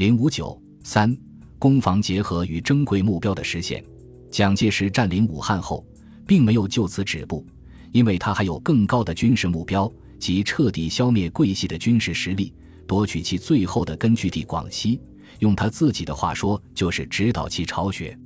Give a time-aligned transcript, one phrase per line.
[0.00, 1.14] 零五九三，
[1.58, 3.84] 攻防结合与珍贵目标的实现。
[4.30, 5.86] 蒋介石占领武汉后，
[6.26, 7.44] 并没有就此止步，
[7.92, 12.50] 因为他还有更高的军事目标，即彻底消灭桂系的军事实力，
[12.86, 14.98] 夺取其最后的根据地广西。
[15.40, 18.18] 用他自己的话说，就是指导其巢穴。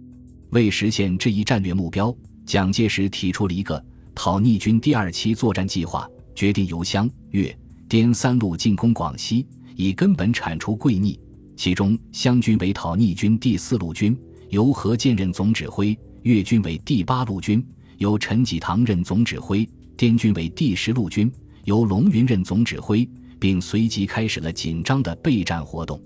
[0.51, 2.17] 为实现这一战略目标，
[2.47, 3.85] 蒋介石提出了一个
[4.15, 7.53] 讨逆军第二期作战计划，决定由湘粤
[7.89, 9.45] 滇三路进攻广西，
[9.75, 11.19] 以根本铲除桂逆。
[11.57, 14.17] 其中，湘军为讨逆军第四路军。
[14.51, 17.61] 由何健任总指挥，粤军为第八路军；
[17.99, 21.29] 由陈济棠任总指挥，滇军为第十路军；
[21.65, 23.09] 由龙云任总指挥，
[23.41, 26.01] 并随即开始了紧张的备战活动。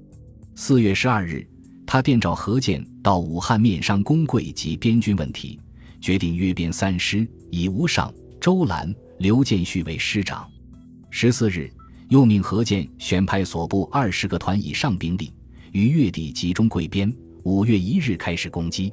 [0.55, 1.46] 四月十二日，
[1.86, 5.60] 他电召何健到武汉面商公贵及边军问题，
[6.00, 8.10] 决定约编三师，以吴尚、
[8.41, 10.48] 周兰、刘建绪为师长。
[11.10, 11.70] 十四日，
[12.08, 15.30] 又命何健选派所部二十个团以上兵力，
[15.72, 17.12] 于月底集中贵边。
[17.45, 18.92] 五月一日开始攻击，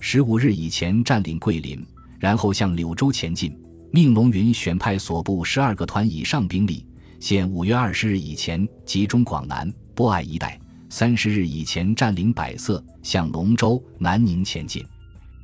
[0.00, 1.82] 十五日以前占领桂林，
[2.18, 3.56] 然后向柳州前进。
[3.90, 6.84] 命龙云选派所部十二个团以上兵力，
[7.20, 14.84] 限五月二十日以前集中广南、博爱一带，三十日以前占领百色，向龙州、南宁前进。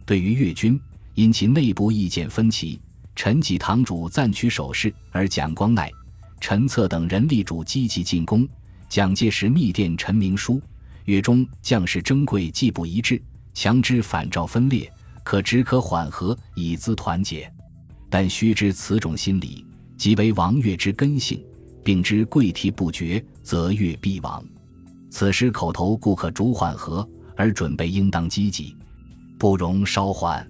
[0.04, 0.78] 对于粤军，
[1.14, 2.78] 因其内部意见分歧，
[3.14, 5.88] 陈济棠主暂取守势，而蒋光鼐、
[6.40, 8.46] 陈策等人力主积极进攻。
[8.92, 10.60] 蒋介石密电陈明书。
[11.06, 13.18] 月中将士珍贵，既不一致，
[13.54, 14.92] 强之反照分裂，
[15.24, 17.50] 可只可缓和，以资团结。
[18.10, 19.64] 但须知此种心理，
[19.96, 21.42] 即为王越之根性，
[21.82, 24.44] 并知贵提不绝，则越必亡。
[25.08, 28.76] 此时口头故可逐缓和，而准备应当积极，
[29.38, 30.46] 不容稍缓。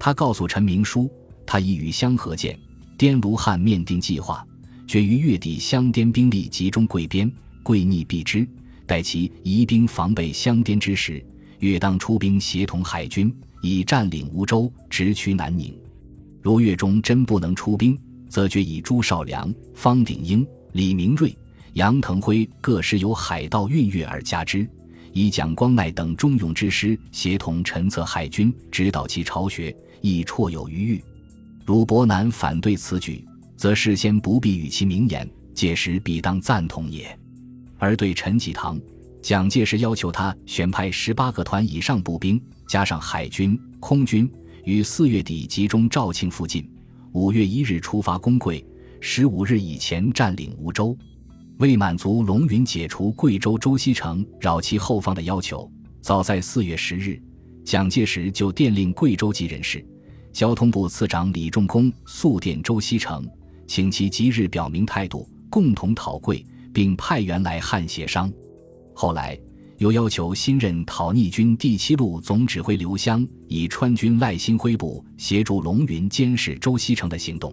[0.00, 1.08] 他告诉陈明书，
[1.46, 2.58] 他已与湘河见，
[2.98, 4.44] 滇卢汉面定计划，
[4.88, 7.30] 决于月底湘滇兵力集中桂边，
[7.62, 8.46] 贵逆必之。
[8.86, 11.22] 待其移兵防备湘滇之时，
[11.58, 15.76] 越当出兵协同海军，以占领梧州，直趋南宁。
[16.40, 17.98] 如越中真不能出兵，
[18.28, 21.36] 则决以朱绍良、方鼎英、李明瑞、
[21.74, 24.66] 杨腾辉各师由海盗运越而加之，
[25.12, 31.04] 以蒋光鼐等忠勇之师协同陈策海军，指导其巢穴，亦绰有余裕。
[31.66, 33.22] 如伯南反对此举，
[33.56, 37.17] 则事先不必与其明言，届时必当赞同也。
[37.78, 38.78] 而对陈济棠，
[39.22, 44.30] 蒋介石要求他选派十八个团以上步兵，加上海军、空军，
[44.64, 46.68] 于四月底集中肇庆附近，
[47.12, 48.64] 五月一日出发攻桂，
[49.00, 50.96] 十五日以前占领梧州。
[51.58, 57.20] 为满足龙云解除贵州周锡城扰其后方的要求，早在四月十日，
[57.64, 59.84] 蒋介石就电令贵州籍人士、
[60.32, 63.28] 交通部次长李仲功速电周锡城，
[63.66, 66.44] 请其即日表明态度，共同讨桂。
[66.78, 68.32] 并派员来汉协商，
[68.94, 69.36] 后来
[69.78, 77.52] 又要求新任讨逆军第七路总指挥刘湘以川军赖新辉部协助龙云监视周锡成的行动。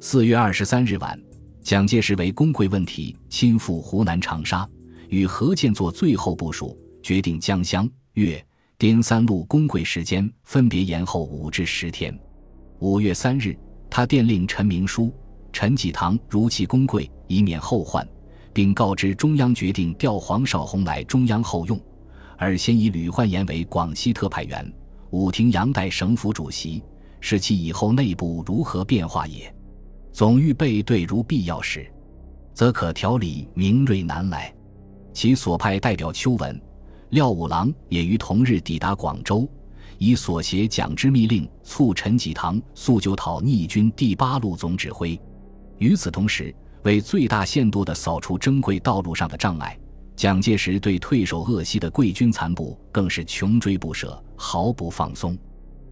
[0.00, 1.20] 四月二十三日晚，
[1.60, 4.64] 蒋介石为公会问题亲赴湖南长沙，
[5.08, 8.40] 与何健做最后部署，决定将湘粤
[8.78, 12.16] 滇三路公会时间分别延后五至十天。
[12.78, 13.58] 五月三日，
[13.90, 15.12] 他电令陈明书、
[15.52, 18.08] 陈济棠如期公会，以免后患。
[18.52, 21.80] 并告知中央决定调黄绍竑来中央后用，
[22.36, 24.72] 而先以吕焕言为广西特派员，
[25.10, 26.82] 武廷阳代省府主席，
[27.20, 29.52] 是其以后内部如何变化也。
[30.12, 31.90] 总预备队如必要时，
[32.52, 34.52] 则可调理明锐南来。
[35.14, 36.60] 其所派代表邱文、
[37.10, 39.48] 廖五郎也于同日抵达广州，
[39.98, 45.18] 以所携蒋之密令促陈济棠速就讨逆军第八路总指挥。
[45.78, 46.54] 与此同时。
[46.84, 49.78] 为最大限度地扫除珍贵道路上的障碍，
[50.16, 55.38] 蒋介石对退守鄂西的贵军残部更是穷追不舍，毫不放松。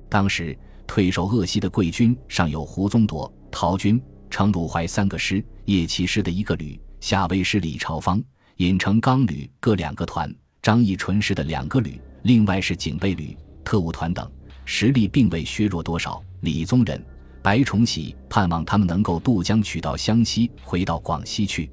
[0.09, 0.57] 当时
[0.87, 8.21] 退守鄂西的贵军尚有胡宗铎、陶军、程汝怀三个师，叶奇师的一个旅，夏威师李朝芳、
[8.57, 14.29] 尹成刚旅各两个团，张义纯师的两个旅，另外是警备旅、特务团等，
[14.65, 16.21] 实力并未削弱多少。
[16.41, 17.01] 李宗仁。
[17.43, 21.71] 白崇禧盼望他们能够渡江取到湘西，回到广西去。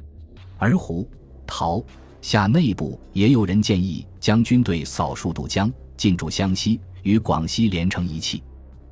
[0.58, 1.08] 而胡、
[1.46, 1.84] 陶、
[2.22, 8.42] 夏内部也有人建议将军队扫数渡江，进驻湘西，与广西连成一气，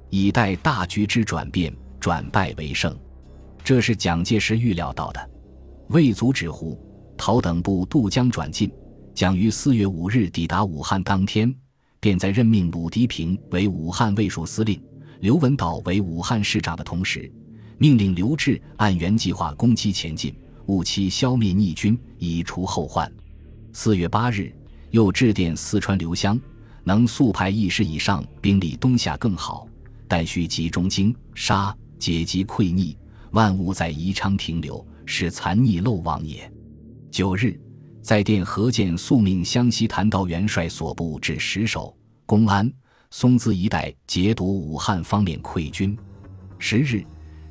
[0.10, 2.96] 以待大局之转变，转败为胜。
[3.64, 5.30] 这是蒋介石预料到的。
[5.88, 6.80] 为阻止胡、
[7.18, 8.72] 陶等部渡江转进，
[9.14, 11.54] 蒋于四月五日抵达武汉当天，
[12.00, 14.80] 便在任命鲁涤平为武汉卫戍司令。
[15.20, 17.32] 刘文岛为武汉市长的同时，
[17.78, 20.36] 命令刘峙按原计划攻击前进，
[20.68, 23.12] 务期消灭逆军，以除后患。
[23.74, 24.54] 四月八日，
[24.92, 26.40] 又致电四川刘湘，
[26.84, 29.68] 能速派一师以上兵力东下更好，
[30.08, 32.98] 但需集中精杀，解集溃逆，
[33.32, 36.50] 万物在宜昌停留，使残逆漏网也。
[37.12, 37.60] 九日，
[38.02, 41.96] 在电何键速命湘西谭道元帅所部至石首、
[42.26, 42.72] 公安、
[43.12, 45.98] 松滋一带截堵武汉方面溃军。
[46.58, 47.04] 十日，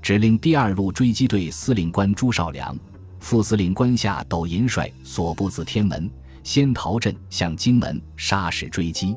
[0.03, 2.77] 指令第二路追击队司令官朱绍良、
[3.21, 6.11] 副司令官夏斗寅帅所部自天门。
[6.43, 9.17] 仙桃镇向荆门，杀势追击。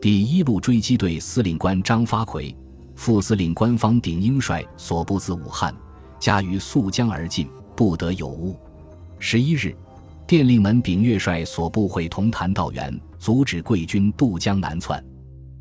[0.00, 2.56] 第一路追击队司令官张发奎、
[2.96, 5.74] 副司令官方鼎英帅所部自武汉，
[6.18, 7.46] 加于溯江而进，
[7.76, 8.56] 不得有误。
[9.18, 9.76] 十一日，
[10.26, 15.04] 电令门秉岳帅所部会同谭道元，阻止贵军渡江南窜。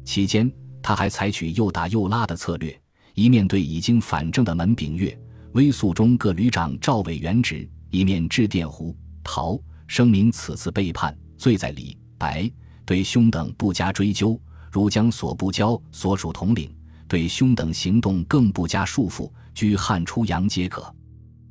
[0.03, 0.51] 期间，
[0.81, 2.79] 他还采取又打又拉的策略，
[3.13, 5.17] 一面对已经反正的门炳岳、
[5.53, 9.59] 威肃中各旅长赵伟元职，一面致电胡陶。
[9.85, 12.49] 声明此次背叛罪在李白，
[12.85, 14.39] 对兄等不加追究。
[14.71, 16.75] 如将所不交所属统领，
[17.07, 20.91] 对兄等行动更不加束缚，居汉出洋皆可。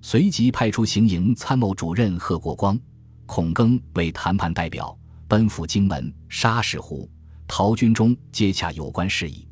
[0.00, 2.76] 随即派出行营参谋主任贺国光、
[3.26, 7.08] 孔庚为谈判代表，奔赴荆门、沙市湖、
[7.54, 9.46] 陶军中接洽有关事宜。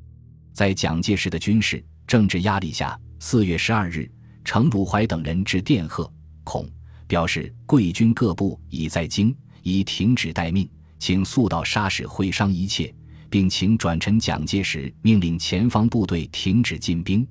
[0.55, 4.11] 在蒋介石的军事政治压力下，四月十二日，
[4.43, 6.11] 程汝怀等人致电贺、
[6.43, 6.67] 孔。
[7.07, 10.67] 表示贵军各部已在京，已停止待命，
[10.99, 12.91] 请速到沙市会商一切，
[13.29, 17.29] 并请转陈蒋介石命令前方部队停止进兵。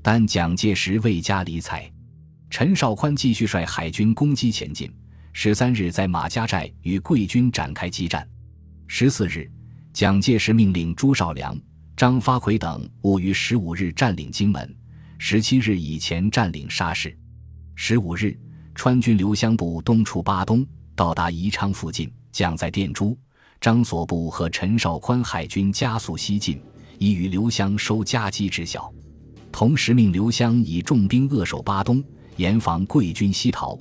[0.00, 1.92] 但蒋介石未加理睬。
[2.48, 4.88] 陈绍宽继续率海军攻击前进。
[5.32, 8.24] 十三日在马家寨与贵军展开激战。
[8.86, 9.50] 十四日，
[9.94, 11.56] 蒋介石命令朱绍良、
[11.96, 14.76] 张发奎等务于十五日占领荆门，
[15.18, 17.16] 十七日以前占领沙市。
[17.76, 18.36] 十五日。
[18.74, 23.16] 川军刘湘部东出巴东，到达宜昌附近，将在电珠、
[23.60, 26.60] 张所部和陈绍宽海军加速西进，
[26.98, 28.92] 以与刘湘收夹击之效。
[29.52, 32.02] 同时命刘湘以重兵扼守巴东，
[32.34, 33.78] 严防贵军西逃。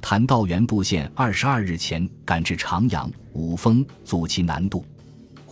[0.00, 4.82] 谭道元部线二十二日前赶至长阳、五峰，阻其南渡。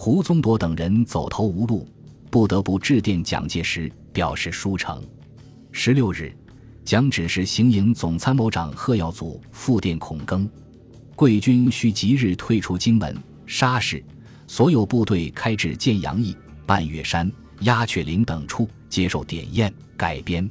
[0.01, 1.85] 胡宗铎等人走投无路，
[2.31, 5.03] 不得不致电蒋介石，表示疏城。
[5.73, 6.33] 十六日。
[6.85, 10.49] 蒋指示行营总参谋长贺耀祖复电孔庚，
[11.17, 13.15] 贵军需即日退出荆门、
[13.45, 14.01] 沙市，
[14.47, 16.35] 所有部队开至建阳驿、
[16.65, 17.31] 半月山、
[17.63, 20.49] 鸦雀岭等处接受点验改编。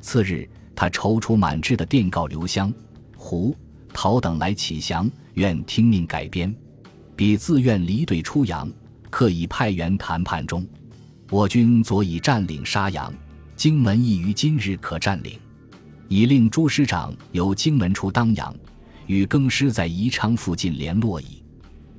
[0.00, 2.74] 次日，他踌躇满志的电告刘湘、
[3.16, 3.54] 胡
[3.94, 6.52] 陶等来启降，愿听命改编，
[7.14, 8.70] 彼自愿离队出洋，
[9.10, 10.66] 可以派员谈判中。
[11.28, 13.12] 我军昨已占领沙阳，
[13.54, 15.38] 荆门亦于今日可占领。
[16.08, 18.52] 已令朱师长由荆门出当阳，
[19.06, 21.42] 与更师在宜昌附近联络矣。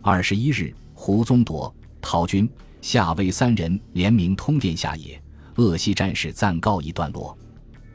[0.01, 2.49] 二十一日，胡宗铎、陶军、
[2.81, 5.21] 夏威三人联名通电下野，
[5.55, 7.37] 鄂西战事暂告一段落。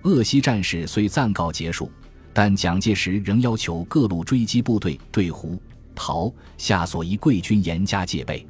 [0.05, 1.91] 鄂西战事虽暂告结束，
[2.33, 5.61] 但蒋介石仍要求各路追击部队对胡、
[5.95, 8.47] 陶、夏所一贵军严加戒备。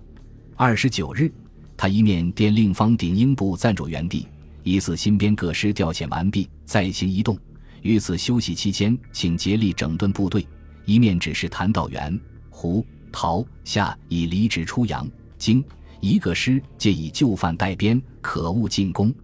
[0.59, 1.31] 二十九日，
[1.77, 4.27] 他一面电令方鼎英部暂驻原地，
[4.63, 7.39] 疑似新编各师调遣完毕，再行移动。
[7.83, 10.47] 于此休息期间，请竭力整顿部队。
[10.87, 12.19] 一面指示谭道元、
[12.49, 12.83] 胡、
[13.13, 15.07] 陶、夏已离职出洋、
[15.37, 15.63] 京，
[16.01, 19.15] 一个师皆以就范待编，可勿进攻。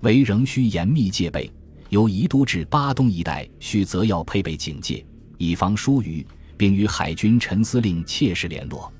[0.00, 1.52] 为仍需严密戒备。
[1.90, 5.04] 由宜都至巴东一带，需则要配备警戒，
[5.36, 8.90] 以防疏虞，并与海军陈司令切实联络。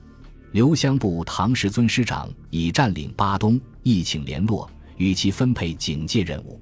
[0.52, 6.60] 刘湘部唐时尊师长已占领巴东，亦请联络，与其分配警戒任务。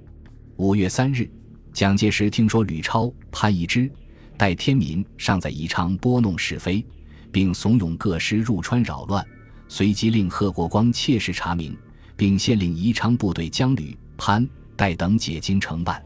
[0.56, 1.28] 五月三日。
[1.72, 3.88] 蒋介石听说吕超、潘一之、
[4.36, 6.84] 戴天民尚在宜昌拨弄是非，
[7.30, 9.24] 并怂恿各师入川扰乱，
[9.68, 11.76] 随即令贺国光切实查明，
[12.16, 16.02] 并先令宜昌部队将吕、潘、戴等解经承办。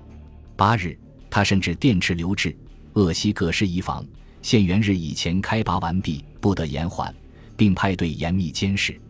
[0.56, 0.96] 八日，
[1.30, 2.54] 他甚至电斥刘志、
[2.92, 4.06] 鄂西各师移防，
[4.42, 7.14] 限元日以前开拔完毕，不得延缓，
[7.62, 9.00] 并派队严密监视，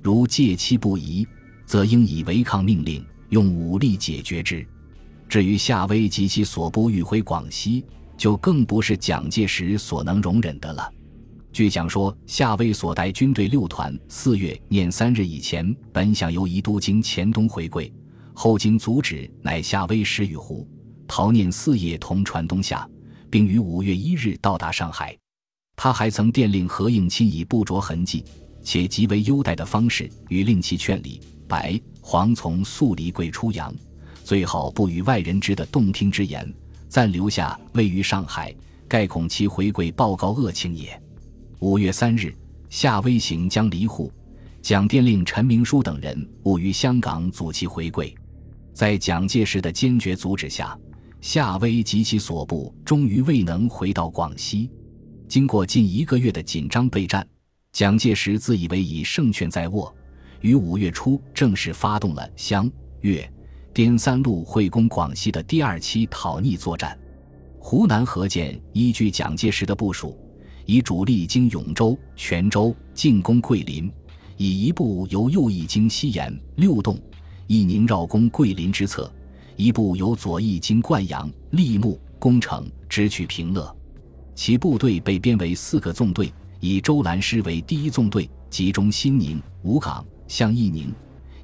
[0.00, 1.26] 如借期不移，
[1.64, 4.64] 则应以违抗命令，用武力解决之。
[5.28, 7.84] 至于夏威及其所部欲回广西，
[8.16, 10.88] 就更不是蒋介石所能容忍的了。
[11.52, 17.92] 据讲说，夏威所带军队六团四月廿三日以前，本想由宜都经黔东回归，
[18.32, 20.64] 后经阻止，乃夏威石与湖
[21.08, 22.88] 陶念四夜同船东下，
[23.28, 25.18] 并于五月一日到达上海。
[25.76, 28.24] 他还曾电令何应钦以不着痕迹
[28.62, 33.72] 且极为优待的方式，与令其劝李白、黄从速离贵出洋。
[34.24, 36.52] 最好不与外人知的动听之言，
[36.88, 38.52] 暂留下位于上海，
[38.88, 41.00] 盖恐其回归报告恶情也。
[41.60, 42.34] 五月三日，
[42.68, 44.10] 夏威行将离沪，
[44.60, 48.12] 蒋电令陈明书等人务于香港阻其回归。
[48.72, 50.76] 在蒋介石的坚决阻止下，
[51.20, 54.68] 夏威及其所部终于未能回到广西。
[55.28, 57.26] 经过近一个月的紧张备战，
[57.72, 59.92] 蒋介石自以为已胜券在握，
[60.40, 63.28] 于五月初正式发动了湘粤
[63.74, 66.96] 滇三路会攻广西的第二期讨逆作战。
[67.58, 70.16] 湖南何键依据蒋介石的部署，
[70.64, 73.92] 以主力经永州、泉州进攻桂林，
[74.36, 76.96] 以一部由右翼经西延、六洞、
[77.48, 79.12] 义宁绕攻桂林之策，
[79.56, 83.75] 一部由左翼经灌阳、立木、攻城，直取平乐。
[84.36, 90.90] 其部队被编为四个纵队，以周兰师为第一纵队，集中新宁、武港、向义宁；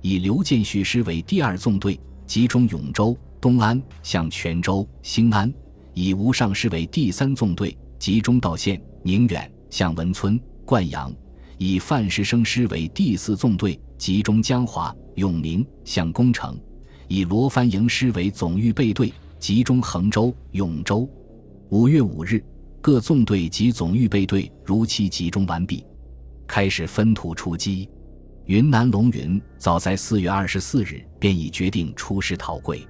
[0.03, 5.51] 以刘建绪师为第二纵队，集中永州、东安、向泉州、兴安；
[5.95, 11.11] 以吴尚师为第三纵队，集中道县、宁远、向文村、灌阳；
[11.57, 16.55] 以范石生师为第四纵队，集中江华、永宁、向攻城；
[17.09, 21.09] 以罗藩营师为总预备队，集中衡州、永州。
[21.71, 22.45] 五月五日。
[22.83, 25.87] 各纵队及总预备队如期集中完毕，
[26.49, 27.89] 开始分土出击。
[28.47, 32.85] 云南龙云早在四月二十四日便已决定出师讨桂。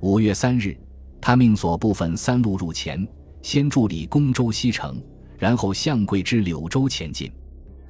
[0.00, 0.74] 五月三日，
[1.20, 3.06] 他命所部分三路入前，
[3.42, 4.98] 先助理公州西城，
[5.38, 7.30] 然后向桂之柳州前进。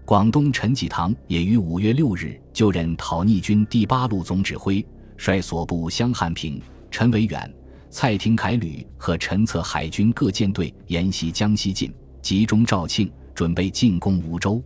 [0.05, 4.85] 广东陈济棠也于五月六日就任讨逆军第八路总指挥，
[5.17, 6.61] 率所部湘汉平、
[6.91, 7.55] 陈维远。
[7.90, 14.62] 蔡廷锴旅和陈策海军各舰队沿袭江西进，集中肇庆，准备进攻梧州。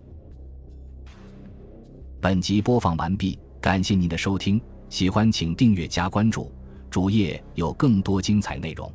[2.21, 6.53] 本集播放完毕，感谢您的收听，喜欢请订阅加关注，
[6.91, 8.93] 主页有更多精彩内容。